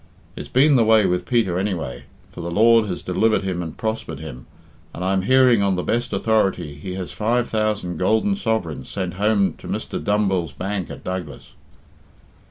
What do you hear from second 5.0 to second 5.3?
I'm